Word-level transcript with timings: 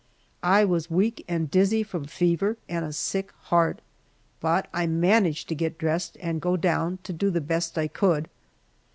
I 0.41 0.65
was 0.65 0.89
weak 0.89 1.23
and 1.27 1.51
dizzy 1.51 1.83
from 1.83 2.05
fever 2.05 2.57
and 2.67 2.83
a 2.83 2.91
sick 2.91 3.31
heart, 3.33 3.81
but 4.39 4.67
I 4.73 4.87
managed 4.87 5.47
to 5.49 5.53
get 5.55 5.77
dressed 5.77 6.17
and 6.19 6.41
go 6.41 6.57
down 6.57 6.97
to 7.03 7.13
do 7.13 7.29
the 7.29 7.39
best 7.39 7.77
I 7.77 7.87
could. 7.87 8.27